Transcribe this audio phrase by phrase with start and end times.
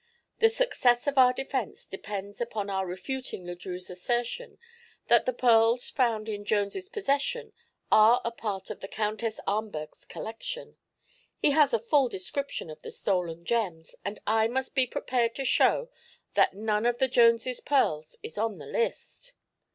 [0.39, 4.57] The success of our defense depends upon our refuting Le Drieux's assertion
[5.09, 7.53] that the pearls found in Jones' possession
[7.91, 10.77] are a part of the Countess Ahmberg's collection.
[11.37, 15.45] He has a full description of the stolen gems and I must be prepared to
[15.45, 15.91] show
[16.33, 19.33] that none of the Jones' pearls is on the list."